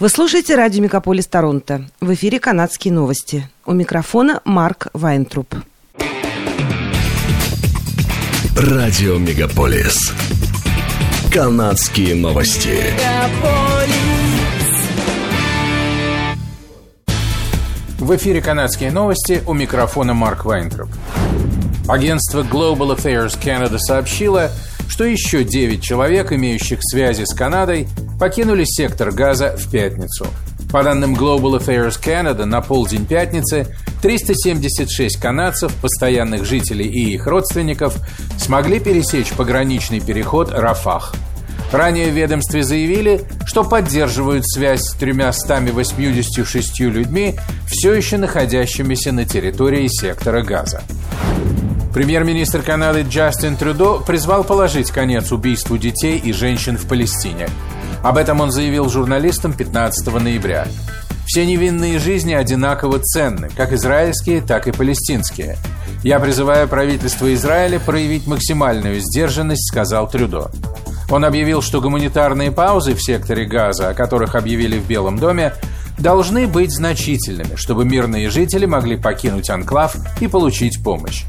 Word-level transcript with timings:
Вы 0.00 0.08
слушаете 0.08 0.54
радио 0.54 0.82
«Мегаполис 0.82 1.26
Торонто». 1.26 1.84
В 2.00 2.14
эфире 2.14 2.40
«Канадские 2.40 2.90
новости». 2.90 3.46
У 3.66 3.72
микрофона 3.72 4.40
Марк 4.46 4.86
Вайнтруп. 4.94 5.54
Радио 8.56 9.18
«Мегаполис». 9.18 10.14
«Канадские 11.30 12.14
новости». 12.14 12.78
В 17.98 18.16
эфире 18.16 18.40
«Канадские 18.40 18.92
новости» 18.92 19.42
у 19.46 19.52
микрофона 19.52 20.14
Марк 20.14 20.46
Вайнтруп. 20.46 20.88
Агентство 21.88 22.42
Global 22.42 22.96
Affairs 22.96 23.38
Canada 23.38 23.76
сообщило, 23.78 24.50
что 24.88 25.04
еще 25.04 25.44
9 25.44 25.82
человек, 25.82 26.32
имеющих 26.32 26.78
связи 26.80 27.24
с 27.24 27.34
Канадой, 27.34 27.86
покинули 28.20 28.64
сектор 28.66 29.10
газа 29.10 29.56
в 29.56 29.70
пятницу. 29.70 30.26
По 30.70 30.84
данным 30.84 31.14
Global 31.16 31.58
Affairs 31.58 31.98
Canada, 31.98 32.44
на 32.44 32.60
полдень 32.60 33.06
пятницы 33.06 33.74
376 34.02 35.16
канадцев, 35.16 35.74
постоянных 35.76 36.44
жителей 36.44 36.86
и 36.86 37.14
их 37.14 37.26
родственников, 37.26 37.96
смогли 38.38 38.78
пересечь 38.78 39.32
пограничный 39.32 40.00
переход 40.00 40.52
Рафах. 40.52 41.14
Ранее 41.72 42.10
в 42.10 42.14
ведомстве 42.14 42.62
заявили, 42.62 43.22
что 43.46 43.64
поддерживают 43.64 44.46
связь 44.46 44.82
с 44.82 44.94
386 44.94 46.80
людьми, 46.80 47.36
все 47.66 47.94
еще 47.94 48.18
находящимися 48.18 49.12
на 49.12 49.24
территории 49.24 49.88
сектора 49.88 50.42
газа. 50.42 50.82
Премьер-министр 51.94 52.62
Канады 52.62 53.02
Джастин 53.08 53.56
Трюдо 53.56 53.98
призвал 53.98 54.44
положить 54.44 54.90
конец 54.90 55.32
убийству 55.32 55.78
детей 55.78 56.18
и 56.18 56.32
женщин 56.32 56.76
в 56.76 56.86
Палестине. 56.86 57.48
Об 58.02 58.16
этом 58.16 58.40
он 58.40 58.50
заявил 58.50 58.88
журналистам 58.88 59.52
15 59.52 60.06
ноября. 60.20 60.66
Все 61.26 61.44
невинные 61.44 61.98
жизни 61.98 62.32
одинаково 62.32 62.98
ценны, 62.98 63.50
как 63.54 63.72
израильские, 63.72 64.40
так 64.40 64.66
и 64.66 64.72
палестинские. 64.72 65.58
Я 66.02 66.18
призываю 66.18 66.66
правительство 66.66 67.32
Израиля 67.34 67.78
проявить 67.78 68.26
максимальную 68.26 69.00
сдержанность, 69.00 69.68
сказал 69.68 70.08
Трюдо. 70.08 70.50
Он 71.10 71.26
объявил, 71.26 71.60
что 71.60 71.82
гуманитарные 71.82 72.50
паузы 72.50 72.94
в 72.94 73.02
секторе 73.02 73.44
Газа, 73.44 73.90
о 73.90 73.94
которых 73.94 74.34
объявили 74.34 74.78
в 74.78 74.86
Белом 74.86 75.18
доме, 75.18 75.52
должны 75.98 76.46
быть 76.46 76.72
значительными, 76.72 77.56
чтобы 77.56 77.84
мирные 77.84 78.30
жители 78.30 78.64
могли 78.64 78.96
покинуть 78.96 79.50
анклав 79.50 79.94
и 80.20 80.26
получить 80.26 80.82
помощь. 80.82 81.24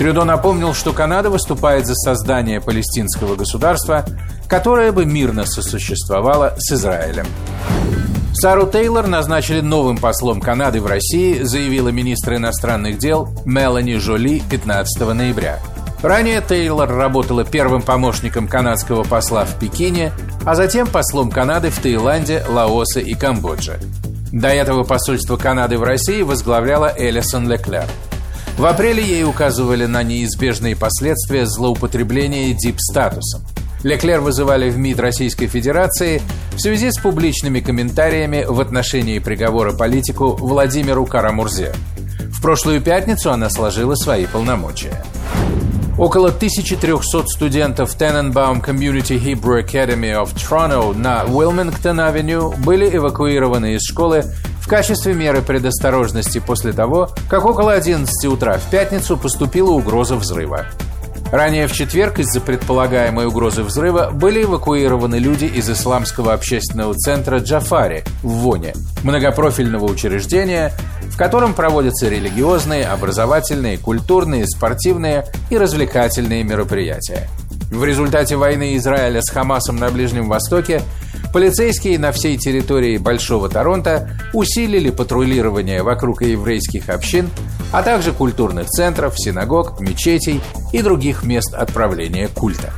Трюдо 0.00 0.24
напомнил, 0.24 0.72
что 0.72 0.94
Канада 0.94 1.28
выступает 1.28 1.86
за 1.86 1.94
создание 1.94 2.58
палестинского 2.62 3.36
государства, 3.36 4.06
которое 4.48 4.92
бы 4.92 5.04
мирно 5.04 5.44
сосуществовало 5.44 6.54
с 6.56 6.72
Израилем. 6.72 7.26
Сару 8.32 8.66
Тейлор 8.66 9.08
назначили 9.08 9.60
новым 9.60 9.98
послом 9.98 10.40
Канады 10.40 10.80
в 10.80 10.86
России, 10.86 11.42
заявила 11.42 11.90
министр 11.90 12.36
иностранных 12.36 12.96
дел 12.96 13.28
Мелани 13.44 13.96
Жоли 13.96 14.40
15 14.50 15.06
ноября. 15.12 15.60
Ранее 16.02 16.40
Тейлор 16.40 16.88
работала 16.88 17.44
первым 17.44 17.82
помощником 17.82 18.48
канадского 18.48 19.04
посла 19.04 19.44
в 19.44 19.58
Пекине, 19.58 20.12
а 20.46 20.54
затем 20.54 20.86
послом 20.86 21.30
Канады 21.30 21.68
в 21.68 21.78
Таиланде, 21.78 22.42
Лаосе 22.48 23.02
и 23.02 23.12
Камбодже. 23.12 23.78
До 24.32 24.48
этого 24.48 24.82
посольство 24.82 25.36
Канады 25.36 25.76
в 25.76 25.82
России 25.82 26.22
возглавляла 26.22 26.90
Элисон 26.96 27.50
Леклер. 27.50 27.84
В 28.58 28.66
апреле 28.66 29.02
ей 29.02 29.24
указывали 29.24 29.86
на 29.86 30.02
неизбежные 30.02 30.76
последствия 30.76 31.46
злоупотребления 31.46 32.52
дип-статусом. 32.54 33.42
Леклер 33.82 34.20
вызывали 34.20 34.68
в 34.68 34.76
МИД 34.76 35.00
Российской 35.00 35.46
Федерации 35.46 36.20
в 36.52 36.60
связи 36.60 36.90
с 36.90 36.98
публичными 36.98 37.60
комментариями 37.60 38.44
в 38.46 38.60
отношении 38.60 39.18
приговора 39.18 39.72
политику 39.72 40.36
Владимиру 40.36 41.06
Карамурзе. 41.06 41.72
В 42.30 42.42
прошлую 42.42 42.82
пятницу 42.82 43.32
она 43.32 43.48
сложила 43.48 43.94
свои 43.94 44.26
полномочия. 44.26 45.02
Около 45.96 46.28
1300 46.28 47.26
студентов 47.26 47.94
Tenenbaum 47.98 48.64
Community 48.64 49.22
Hebrew 49.22 49.62
Academy 49.62 50.14
of 50.14 50.34
Toronto 50.34 50.96
на 50.96 51.24
Уилмингтон-авеню 51.24 52.54
были 52.64 52.96
эвакуированы 52.96 53.74
из 53.74 53.82
школы 53.82 54.24
качестве 54.70 55.14
меры 55.14 55.42
предосторожности 55.42 56.38
после 56.38 56.72
того, 56.72 57.10
как 57.28 57.44
около 57.44 57.72
11 57.72 58.24
утра 58.26 58.56
в 58.56 58.70
пятницу 58.70 59.16
поступила 59.16 59.72
угроза 59.72 60.14
взрыва. 60.14 60.66
Ранее 61.32 61.66
в 61.66 61.72
четверг 61.72 62.20
из-за 62.20 62.40
предполагаемой 62.40 63.26
угрозы 63.26 63.64
взрыва 63.64 64.10
были 64.12 64.44
эвакуированы 64.44 65.16
люди 65.16 65.46
из 65.46 65.68
исламского 65.68 66.34
общественного 66.34 66.94
центра 66.94 67.38
Джафари 67.38 68.04
в 68.22 68.28
Воне, 68.28 68.74
многопрофильного 69.02 69.86
учреждения, 69.86 70.72
в 71.02 71.16
котором 71.16 71.52
проводятся 71.52 72.08
религиозные, 72.08 72.86
образовательные, 72.86 73.76
культурные, 73.76 74.46
спортивные 74.46 75.26
и 75.50 75.58
развлекательные 75.58 76.44
мероприятия. 76.44 77.28
В 77.70 77.84
результате 77.84 78.36
войны 78.36 78.76
Израиля 78.76 79.22
с 79.22 79.30
Хамасом 79.30 79.76
на 79.76 79.90
Ближнем 79.90 80.28
Востоке 80.28 80.82
полицейские 81.32 82.00
на 82.00 82.10
всей 82.10 82.36
территории 82.36 82.98
Большого 82.98 83.48
Торонто 83.48 84.10
усилили 84.32 84.90
патрулирование 84.90 85.84
вокруг 85.84 86.22
еврейских 86.22 86.88
общин, 86.88 87.30
а 87.72 87.84
также 87.84 88.12
культурных 88.12 88.66
центров, 88.66 89.14
синагог, 89.16 89.80
мечетей 89.80 90.40
и 90.72 90.82
других 90.82 91.22
мест 91.22 91.54
отправления 91.54 92.26
культа. 92.26 92.72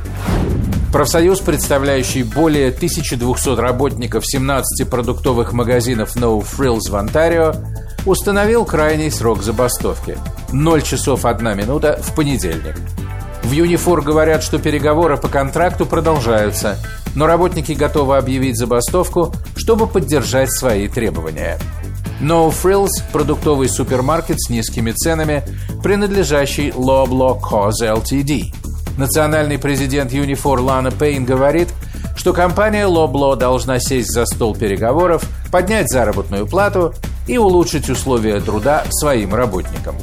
Профсоюз, 0.91 1.39
представляющий 1.39 2.21
более 2.21 2.67
1200 2.67 3.59
работников 3.59 4.23
17 4.27 4.87
продуктовых 4.87 5.53
магазинов 5.53 6.15
No 6.15 6.39
Frills 6.39 6.91
в 6.91 6.95
Онтарио, 6.95 7.55
установил 8.05 8.63
крайний 8.63 9.09
срок 9.09 9.41
забастовки– 9.41 10.19
0 10.51 10.81
часов 10.83 11.25
1 11.25 11.57
минута 11.57 11.99
в 11.99 12.13
понедельник– 12.13 12.75
в 13.43 13.51
Юнифор 13.51 14.01
говорят, 14.01 14.41
что 14.41 14.57
переговоры 14.57 15.17
по 15.17 15.27
контракту 15.27 15.85
продолжаются, 15.85 16.77
но 17.15 17.27
работники 17.27 17.73
готовы 17.73 18.17
объявить 18.17 18.57
забастовку, 18.57 19.33
чтобы 19.55 19.85
поддержать 19.85 20.51
свои 20.51 20.87
требования. 20.87 21.59
No 22.21 22.49
Frills– 22.51 22.91
продуктовый 23.11 23.67
супермаркет 23.67 24.37
с 24.39 24.49
низкими 24.49 24.91
ценами, 24.91 25.43
принадлежащий 25.83 26.69
Loblaw 26.69 27.41
Cause 27.41 27.81
Ltd. 27.81 28.53
Национальный 28.97 29.57
президент 29.57 30.13
Юнифор 30.13 30.61
Лана 30.61 30.91
Пейн 30.91 31.25
говорит, 31.25 31.67
что 32.15 32.31
компания 32.31 32.87
Loblaw 32.87 33.35
должна 33.35 33.79
сесть 33.79 34.13
за 34.13 34.25
стол 34.25 34.55
переговоров, 34.55 35.25
поднять 35.51 35.89
заработную 35.89 36.47
плату 36.47 36.93
и 37.27 37.37
улучшить 37.37 37.89
условия 37.89 38.39
труда 38.39 38.83
своим 38.89 39.35
работникам. 39.35 39.95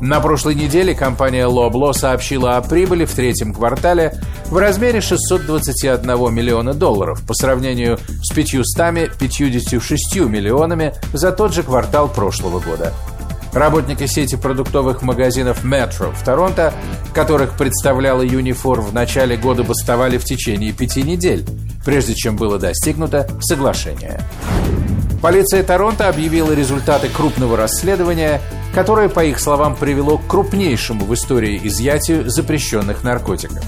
На 0.00 0.20
прошлой 0.20 0.54
неделе 0.54 0.94
компания 0.94 1.46
Loblo 1.46 1.92
сообщила 1.92 2.56
о 2.56 2.62
прибыли 2.62 3.04
в 3.04 3.12
третьем 3.12 3.52
квартале 3.52 4.14
в 4.46 4.56
размере 4.56 5.02
621 5.02 6.34
миллиона 6.34 6.72
долларов 6.72 7.22
по 7.26 7.34
сравнению 7.34 7.98
с 8.22 8.32
556 8.32 10.16
миллионами 10.20 10.94
за 11.12 11.32
тот 11.32 11.52
же 11.52 11.62
квартал 11.62 12.08
прошлого 12.08 12.60
года. 12.60 12.94
Работники 13.52 14.06
сети 14.06 14.36
продуктовых 14.36 15.02
магазинов 15.02 15.64
Metro 15.64 16.14
в 16.14 16.24
Торонто, 16.24 16.72
которых 17.12 17.58
представляла 17.58 18.22
Юнифор 18.22 18.80
в 18.80 18.94
начале 18.94 19.36
года 19.36 19.64
бастовали 19.64 20.16
в 20.16 20.24
течение 20.24 20.72
пяти 20.72 21.02
недель, 21.02 21.44
прежде 21.84 22.14
чем 22.14 22.36
было 22.36 22.58
достигнуто 22.58 23.28
соглашение. 23.40 24.20
Полиция 25.20 25.62
Торонто 25.62 26.08
объявила 26.08 26.52
результаты 26.52 27.08
крупного 27.08 27.58
расследования, 27.58 28.40
которое, 28.74 29.08
по 29.08 29.24
их 29.24 29.40
словам, 29.40 29.76
привело 29.76 30.18
к 30.18 30.26
крупнейшему 30.26 31.04
в 31.04 31.14
истории 31.14 31.60
изъятию 31.64 32.28
запрещенных 32.30 33.02
наркотиков. 33.02 33.62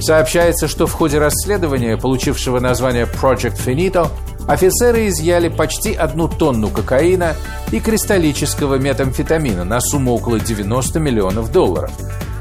Сообщается, 0.00 0.68
что 0.68 0.86
в 0.86 0.92
ходе 0.92 1.18
расследования, 1.18 1.96
получившего 1.96 2.60
название 2.60 3.04
Project 3.04 3.58
Finito, 3.64 4.08
офицеры 4.46 5.08
изъяли 5.08 5.48
почти 5.48 5.92
одну 5.92 6.28
тонну 6.28 6.68
кокаина 6.68 7.34
и 7.72 7.80
кристаллического 7.80 8.76
метамфетамина 8.76 9.64
на 9.64 9.80
сумму 9.80 10.14
около 10.14 10.38
90 10.38 11.00
миллионов 11.00 11.50
долларов, 11.50 11.90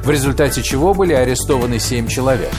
в 0.04 0.10
результате 0.10 0.62
чего 0.62 0.94
были 0.94 1.14
арестованы 1.14 1.80
7 1.80 2.08
человек. 2.08 2.52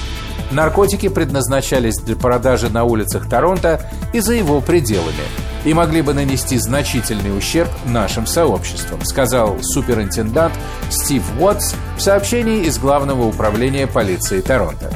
Наркотики 0.50 1.09
предназначались 1.09 1.99
для 1.99 2.17
продажи 2.17 2.69
на 2.71 2.85
улицах 2.85 3.29
Торонто 3.29 3.81
и 4.12 4.21
за 4.21 4.35
его 4.35 4.61
пределами– 4.61 5.12
и 5.69 5.75
могли 5.75 6.00
бы 6.00 6.15
нанести 6.15 6.56
значительный 6.56 7.37
ущерб 7.37 7.69
нашим 7.85 8.26
сообществам, 8.26 9.05
сказал 9.05 9.59
суперинтендант 9.61 10.55
Стив 10.88 11.23
Уотс 11.38 11.75
в 11.99 12.00
сообщении 12.00 12.65
из 12.65 12.79
Главного 12.79 13.25
управления 13.25 13.87
полиции 13.87 14.41
Торонто. 14.41 14.91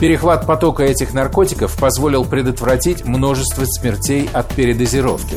Перехват 0.00 0.46
потока 0.46 0.82
этих 0.82 1.14
наркотиков 1.14 1.74
позволил 1.78 2.26
предотвратить 2.26 3.06
множество 3.06 3.64
смертей 3.64 4.28
от 4.34 4.54
передозировки. 4.54 5.36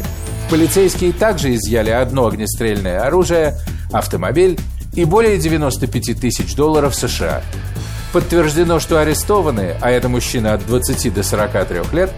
Полицейские 0.49 1.13
также 1.13 1.55
изъяли 1.55 1.91
одно 1.91 2.27
огнестрельное 2.27 2.99
оружие, 2.99 3.57
автомобиль 3.94 4.59
и 4.94 5.05
более 5.05 5.37
95 5.37 6.19
тысяч 6.19 6.53
долларов 6.53 6.95
США. 6.95 7.41
Подтверждено, 8.11 8.81
что 8.81 8.99
арестованные, 8.99 9.77
а 9.79 9.89
это 9.89 10.09
мужчина 10.09 10.53
от 10.53 10.65
20 10.67 11.13
до 11.13 11.23
43 11.23 11.79
лет, 11.94 12.11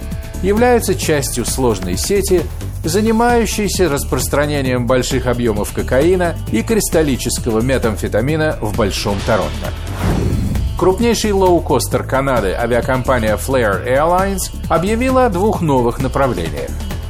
являются 0.43 0.93
частью 0.93 1.45
сложной 1.45 1.97
сети, 1.97 2.43
занимающейся 2.83 3.89
распространением 3.89 4.85
больших 4.85 5.25
объемов 5.25 5.73
кокаина 5.73 6.35
и 6.51 6.61
кристаллического 6.61 7.61
метамфетамина 7.61 8.59
в 8.61 8.75
Большом 8.75 9.17
Торонто. 9.25 9.73
Крупнейший 10.77 11.31
лоукостер 11.31 12.03
Канады 12.03 12.51
авиакомпания 12.51 13.37
Flair 13.37 13.87
Airlines 13.87 14.51
объявила 14.69 15.27
о 15.27 15.29
двух 15.29 15.61
новых 15.61 16.01
направлениях. 16.01 16.69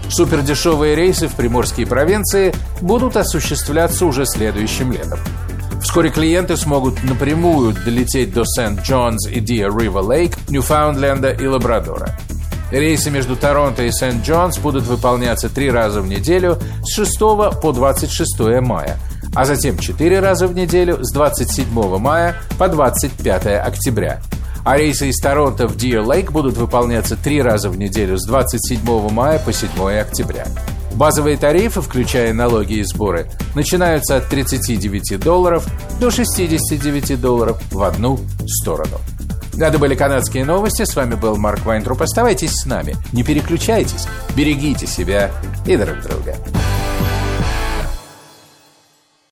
Супердешевые 0.10 0.96
рейсы 0.96 1.28
в 1.28 1.34
приморские 1.34 1.88
провинции 1.88 2.54
будут 2.82 3.18
осуществляться 3.18 4.06
уже 4.06 4.26
следующим 4.28 4.92
летом. 4.92 5.18
Вскоре 5.82 6.12
клиенты 6.12 6.56
смогут 6.56 7.04
напрямую 7.04 7.74
долететь 7.74 8.34
до 8.34 8.46
Сент-Джонс 8.46 9.28
и 9.28 9.40
Диа-Ривер-Лейк, 9.40 10.38
Ньюфаундленда 10.50 11.32
и 11.32 11.48
Лабрадора. 11.48 12.18
Рейсы 12.74 13.12
между 13.12 13.36
Торонто 13.36 13.84
и 13.84 13.92
Сент-Джонс 13.92 14.58
будут 14.58 14.86
выполняться 14.86 15.48
три 15.48 15.70
раза 15.70 16.02
в 16.02 16.08
неделю 16.08 16.58
с 16.82 16.96
6 16.96 17.20
по 17.20 17.72
26 17.72 18.40
мая, 18.62 18.98
а 19.36 19.46
затем 19.46 19.78
четыре 19.78 20.20
раза 20.20 20.48
в 20.48 20.56
неделю 20.56 20.98
с 21.04 21.14
27 21.14 21.68
мая 22.00 22.36
по 22.58 22.68
25 22.68 23.46
октября. 23.64 24.22
А 24.66 24.76
рейсы 24.76 25.10
из 25.10 25.20
Торонто 25.20 25.68
в 25.68 25.78
Диер-Лейк 25.78 26.32
будут 26.32 26.58
выполняться 26.58 27.16
три 27.16 27.44
раза 27.44 27.70
в 27.70 27.78
неделю 27.78 28.18
с 28.18 28.26
27 28.26 28.80
мая 29.12 29.38
по 29.38 29.54
7 29.54 29.70
октября. 30.00 30.48
Базовые 30.96 31.38
тарифы, 31.38 31.80
включая 31.80 32.34
налоги 32.34 32.80
и 32.80 32.84
сборы, 32.84 33.30
начинаются 33.54 34.16
от 34.16 34.30
39 34.30 35.20
долларов 35.20 35.68
до 36.00 36.10
69 36.10 37.22
долларов 37.22 37.62
в 37.72 37.84
одну 37.84 38.20
сторону. 38.48 38.98
Это 39.58 39.78
были 39.78 39.96
канадские 39.96 40.46
новости. 40.46 40.84
С 40.84 40.96
вами 40.96 41.16
был 41.16 41.38
Марк 41.38 41.66
Вайнтруп. 41.66 42.02
Оставайтесь 42.02 42.52
с 42.54 42.66
нами. 42.66 42.96
Не 43.12 43.24
переключайтесь. 43.24 44.08
Берегите 44.36 44.88
себя 44.88 45.32
и 45.66 45.78
друг 45.78 46.02
друга. 46.02 46.36